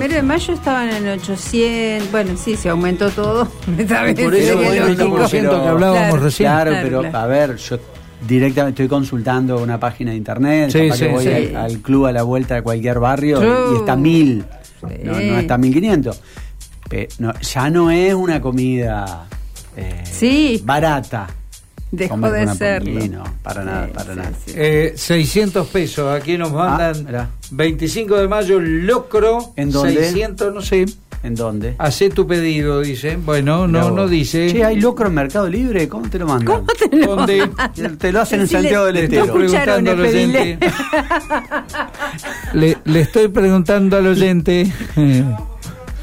[0.00, 2.10] primero de mayo estaban en 800.
[2.10, 3.44] Bueno, sí, se aumentó todo.
[3.66, 5.18] Por eso el lógico.
[5.18, 5.28] 20%
[5.62, 6.16] que hablábamos Claro.
[6.16, 6.48] recién.
[6.50, 7.18] Claro, Claro, pero claro.
[7.18, 7.78] a ver, yo
[8.26, 11.30] directamente estoy consultando una página de internet, Sí, que voy sí.
[11.30, 13.74] al, al club a la vuelta de cualquier barrio True.
[13.74, 14.42] y está mil,
[14.80, 14.86] Sí.
[15.04, 16.22] no, no está mil quinientos.
[16.88, 19.26] Pe- no, ya no es una comida
[19.76, 20.62] eh, Sí.
[20.64, 21.26] barata.
[21.92, 23.00] Dejó Comer de serlo.
[23.08, 24.32] no, para nada, Sí, para sí, nada.
[24.46, 24.52] sí.
[24.54, 27.30] Eh, 600 pesos, aquí nos mandan mirá.
[27.50, 29.94] 25 de mayo, locro, ¿En dónde?
[29.94, 30.86] 600, no sé,
[31.24, 31.74] ¿En dónde?
[31.78, 33.16] hacé tu pedido, dice.
[33.16, 34.50] Bueno, no, no dice.
[34.52, 35.88] Che, ¿hay locro en Mercado Libre?
[35.88, 36.46] ¿Cómo te lo mandan?
[36.46, 37.50] ¿Cómo te lo ¿Dónde?
[37.98, 39.24] Te lo hacen en Santiago del Le Estero.
[39.24, 40.58] estoy preguntando al oyente.
[42.54, 44.72] le, le estoy preguntando al oyente.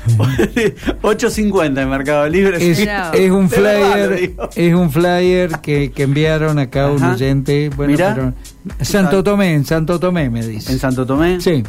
[1.02, 2.58] 8.50 en Mercado Libre.
[2.60, 2.80] Es,
[3.32, 7.70] un flyer, es un flyer que, que enviaron acá un oyente.
[7.76, 8.14] Bueno, Mirá.
[8.16, 8.34] pero
[8.82, 10.72] Santo Tomé, en Santo Tomé me dice.
[10.72, 11.40] ¿En Santo Tomé?
[11.42, 11.64] Sí,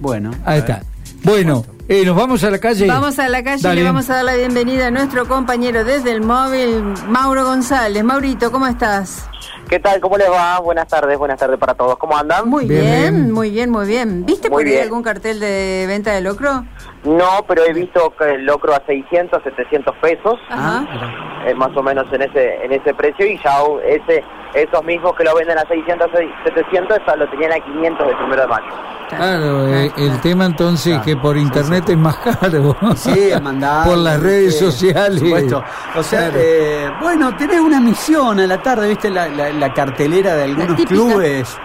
[0.00, 0.30] Bueno.
[0.44, 0.82] ahí está.
[1.22, 2.86] Bueno, eh, nos vamos a la calle.
[2.86, 3.80] Vamos a la calle Dale.
[3.80, 8.04] y le vamos a dar la bienvenida a nuestro compañero desde el móvil, Mauro González.
[8.04, 9.24] Maurito, ¿cómo estás?
[9.68, 10.00] ¿Qué tal?
[10.00, 10.60] ¿Cómo les va?
[10.60, 11.98] Buenas tardes, buenas tardes para todos.
[11.98, 12.48] ¿Cómo andan?
[12.48, 13.32] Muy Bien, bien, bien.
[13.32, 14.24] muy bien, muy bien.
[14.24, 14.84] ¿Viste Muy por ahí bien.
[14.84, 16.64] algún cartel de venta de locro?
[17.06, 20.84] No, pero he visto que el locro a 600, 700 pesos, Ajá.
[20.90, 25.12] Ah, eh, más o menos en ese en ese precio, y ya ese esos mismos
[25.14, 26.08] que lo venden a 600,
[26.44, 28.66] 700, ya lo tenían a 500 de primero de mayo.
[29.08, 32.76] Claro, eh, el tema entonces Claro, que por internet es más caro.
[32.96, 33.86] Sí, mandar.
[33.86, 35.20] Por las redes sí, sociales.
[35.20, 35.62] por supuesto.
[35.96, 36.34] O sea, Claro.
[36.40, 39.10] eh, bueno, tenés una misión a la tarde, ¿viste?
[39.10, 41.56] La, la- la cartelera de algunos clubes.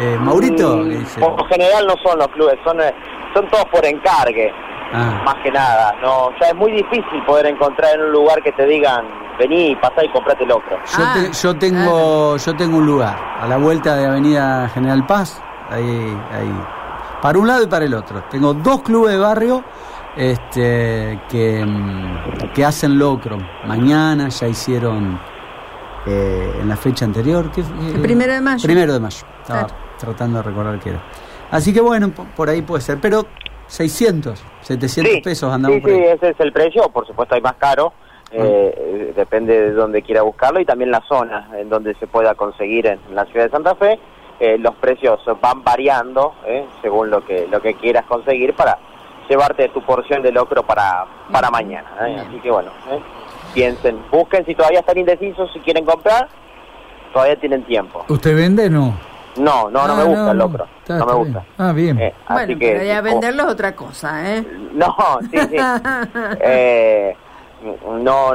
[0.00, 1.04] Eh, Maurito, Mm.
[1.20, 2.94] Por general no son los clubes, son eh,
[3.34, 4.50] son todos por encargue,
[4.92, 5.94] Ah, más que nada.
[6.02, 9.04] No, ya es muy difícil poder encontrar en un lugar que te digan,
[9.38, 10.76] vení, pasá y comprate locro.
[10.76, 15.06] yo, Ah, te- yo tengo yo tengo un lugar a la vuelta de Avenida General
[15.06, 16.52] Paz, ahí, ahí,
[17.22, 18.22] para un lado y para el otro.
[18.30, 19.64] Tengo dos clubes de barrio
[20.16, 23.38] este, que, mm, que hacen locro.
[23.66, 25.18] Mañana ya hicieron
[26.06, 27.50] eh, en la fecha anterior.
[27.52, 27.60] ¿qué?
[27.62, 28.62] El primero de mayo.
[28.64, 29.24] Primero de mayo.
[29.40, 29.74] Estaba Claro.
[29.98, 31.02] tratando de recordar qué era.
[31.50, 32.98] Así que bueno, po- por ahí puede ser.
[33.00, 33.26] Pero
[33.72, 36.82] 600, 700 pesos andamos sí, por sí, ese es el precio.
[36.90, 37.94] Por supuesto, hay más caro.
[38.30, 42.34] eh, eh, depende de donde quiera buscarlo y también la zona en donde se pueda
[42.34, 43.98] conseguir en, la ciudad de Santa Fe.
[44.40, 48.78] Eh, los precios van variando eh, según lo que lo que quieras conseguir para
[49.28, 51.88] llevarte tu porción de locro para para mañana.
[52.06, 52.16] eh.
[52.26, 53.00] Así que bueno, eh,
[53.54, 56.28] piensen, busquen si todavía están indecisos si quieren comprar,
[57.14, 58.04] todavía tienen tiempo.
[58.08, 59.11] ¿Usted vende o no?
[59.36, 61.38] No, no, no Ah, me gusta el locro, Está- no me gusta.
[61.40, 61.46] bien.
[61.58, 61.98] Ah, bien.
[61.98, 64.42] Eh, así Bueno, que pero ya venderlo es otra cosa, ¿eh?
[64.74, 64.94] no,
[65.30, 65.56] sí, sí.
[66.40, 67.16] Eh,
[68.00, 68.34] no,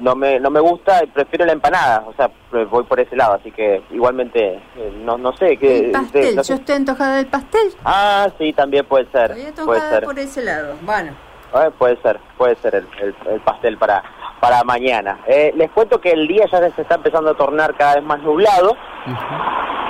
[0.00, 2.30] no me, no me gusta, prefiero la empanada, o sea,
[2.70, 5.86] voy por ese lado, así que igualmente, eh, no, no sé qué.
[5.86, 6.52] El pastel, no sé.
[6.52, 7.68] yo estoy antojada del pastel.
[7.84, 10.74] Ah, sí, también puede ser, Estoy puede antojada ser, por ese lado.
[10.82, 11.12] Bueno,
[11.54, 14.02] Eh, puede ser, puede ser el, el- el pastel para
[14.40, 15.18] para mañana.
[15.26, 18.20] Eh, les cuento que el día ya se está empezando a tornar cada vez más
[18.20, 18.76] nublado,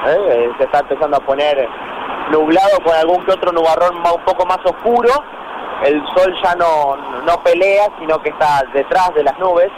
[0.06, 0.19] ¿eh?
[0.28, 1.69] Eh, se está empezando a poner
[2.31, 5.10] nublado con algún que otro nubarrón un poco más oscuro.
[5.84, 9.70] El sol ya no, no pelea, sino que está detrás de las nubes.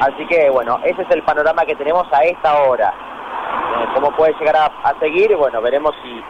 [0.00, 2.88] Así que bueno, ese es el panorama que tenemos a esta hora.
[2.88, 5.36] Eh, ¿Cómo puede llegar a, a seguir?
[5.36, 6.22] Bueno, veremos si,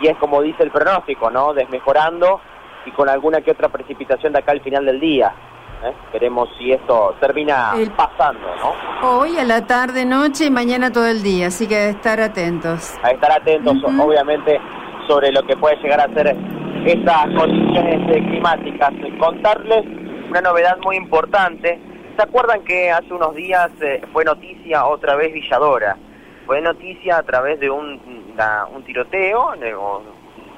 [0.00, 1.54] si es como dice el pronóstico, ¿no?
[1.54, 2.40] Desmejorando
[2.84, 5.32] y con alguna que otra precipitación de acá al final del día.
[5.84, 5.92] ¿Eh?
[6.12, 9.08] Veremos si esto termina El- pasando, ¿no?
[9.08, 12.94] hoy a la tarde, noche y mañana todo el día, así que de estar atentos.
[13.02, 14.02] a estar atentos Ujú.
[14.02, 14.60] obviamente
[15.06, 16.36] sobre lo que puede llegar a ser
[16.84, 18.92] estas condiciones eh, climáticas.
[19.18, 19.84] Contarles
[20.30, 21.78] una novedad muy importante.
[22.16, 25.96] ¿Se acuerdan que hace unos días eh, fue noticia otra vez Villadora?
[26.46, 28.00] Fue noticia a través de un,
[28.32, 30.02] una- un tiroteo, de- o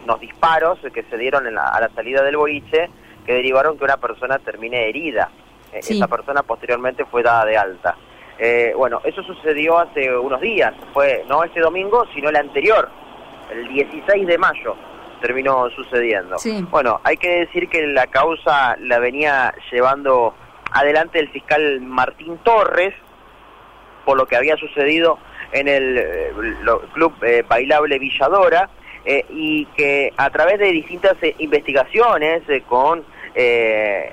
[0.04, 2.88] unos disparos que se dieron en la- a la salida del boliche
[3.26, 5.30] que derivaron que una persona termine herida.
[5.72, 5.96] Eh, Sí.
[5.96, 7.96] Esa persona posteriormente fue dada de alta.
[8.38, 12.88] Eh, bueno, eso sucedió hace unos días, fue no este domingo, sino el anterior,
[13.52, 14.74] el 16 de mayo
[15.20, 16.38] terminó sucediendo.
[16.38, 16.64] Sí.
[16.70, 20.34] Bueno, hay que decir que la causa la venía llevando
[20.72, 22.94] adelante el fiscal Martín Torres,
[24.04, 25.18] por lo que había sucedido
[25.52, 26.32] en el eh,
[26.94, 28.70] club eh, bailable Villadora,
[29.04, 33.04] eh, y que a través de distintas eh, investigaciones eh, con,
[33.34, 34.12] eh,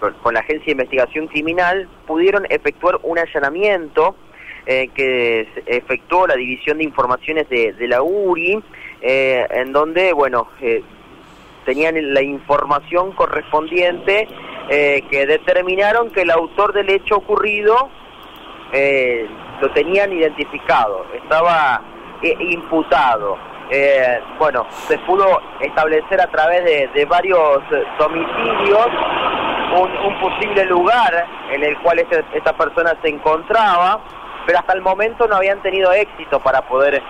[0.00, 4.16] con, con la Agencia de Investigación Criminal pudieron efectuar un allanamiento
[4.66, 8.62] eh, que efectuó la División de Informaciones de, de la URI,
[9.00, 10.48] en donde, bueno,
[11.64, 14.26] tenían la información correspondiente
[14.68, 17.90] que determinaron que el autor del hecho ocurrido
[19.60, 21.82] lo tenían identificado, estaba
[22.40, 23.38] imputado.
[23.70, 27.62] Eh, bueno, se pudo establecer a través de, varios
[27.98, 28.86] domicilios
[29.74, 34.00] un, un posible lugar en el cual este- esta persona se encontraba,
[34.46, 37.02] pero hasta el momento no habían tenido éxito para poder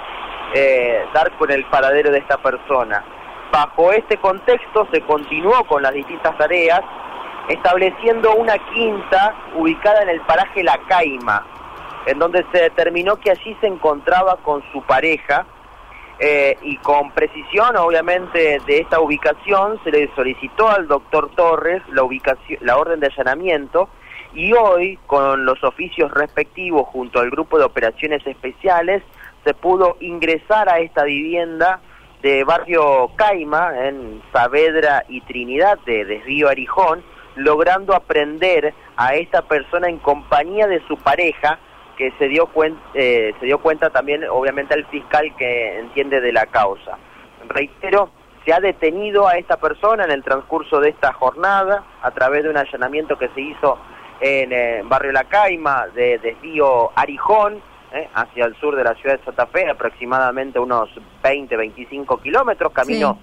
[0.54, 3.04] eh, dar con el paradero de esta persona.
[3.52, 6.80] Bajo este contexto se continuó con las distintas tareas,
[7.48, 11.44] estableciendo una quinta ubicada en el paraje La Caima,
[12.06, 15.46] en donde se determinó que allí se encontraba con su pareja,
[16.18, 22.04] eh, y con precisión, obviamente, de esta ubicación se le solicitó al doctor Torres la
[22.04, 23.90] ubicación, la orden de allanamiento
[24.34, 29.02] y hoy, con los oficios respectivos junto al grupo de operaciones especiales,
[29.44, 31.80] se pudo ingresar a esta vivienda
[32.22, 37.02] de barrio Caima, en Saavedra y Trinidad, de Desvío Arijón,
[37.36, 41.58] logrando aprender a esta persona en compañía de su pareja,
[41.96, 46.32] que se dio, cuen- eh, se dio cuenta también, obviamente, al fiscal que entiende de
[46.32, 46.98] la causa.
[47.48, 48.10] Reitero,
[48.44, 52.50] se ha detenido a esta persona en el transcurso de esta jornada a través de
[52.50, 53.78] un allanamiento que se hizo
[54.20, 57.60] en eh, Barrio La Caima, de desvío Arijón,
[57.92, 60.88] eh, hacia el sur de la ciudad de Santa Fe, aproximadamente unos
[61.22, 63.18] 20-25 kilómetros, camino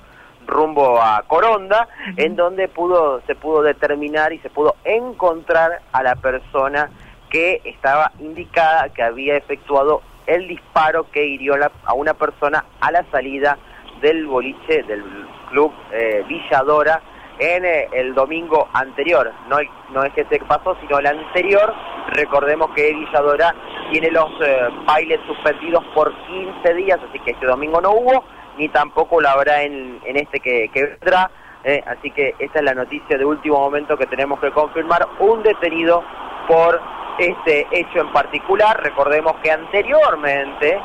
[0.45, 1.87] rumbo a Coronda,
[2.17, 6.89] en donde pudo se pudo determinar y se pudo encontrar a la persona
[7.33, 13.03] que estaba indicada que había efectuado el disparo que hirió a una persona a la
[13.11, 13.57] salida
[14.01, 15.03] del boliche del
[15.49, 17.01] club eh, Villadora
[17.39, 19.31] en eh, el domingo anterior.
[19.49, 19.57] No,
[19.91, 21.73] no es que se pasó, sino el anterior.
[22.09, 23.55] Recordemos que Villadora
[23.91, 28.23] tiene los eh, bailes suspendidos por 15 días, así que este domingo no hubo,
[28.59, 31.31] ni tampoco lo habrá en, en este que, que vendrá.
[31.63, 35.07] eh, así que esta es la noticia de último momento que tenemos que confirmar.
[35.19, 36.03] Un detenido
[36.47, 36.79] por
[37.17, 38.79] este hecho en particular.
[38.81, 40.79] Recordemos que anteriormente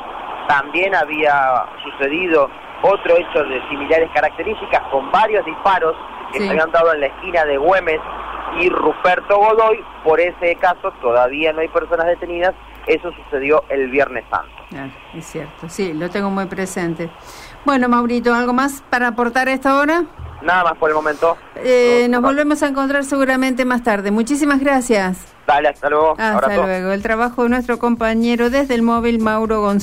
[0.47, 2.49] también había sucedido
[2.81, 5.95] otro hecho de similares características con varios disparos
[6.31, 6.45] que Sí.
[6.45, 7.99] se habían dado en la esquina de Güemes
[8.59, 9.83] y Ruperto Godoy.
[10.03, 12.53] Por ese caso todavía no hay personas detenidas.
[12.87, 14.49] Eso sucedió el Viernes Santo.
[14.69, 17.09] Claro, es cierto, sí, lo tengo muy presente.
[17.65, 20.03] Bueno, Maurito, ¿algo más para aportar a esta hora?
[20.41, 21.37] Nada más por el momento.
[21.55, 24.11] Eh, nos volvemos a encontrar seguramente más tarde.
[24.11, 25.17] Muchísimas gracias.
[25.45, 26.11] Dale, hasta luego.
[26.11, 26.63] Hasta Abrazo.
[26.63, 26.91] luego.
[26.91, 29.79] El trabajo de nuestro compañero desde el móvil, Mauro González.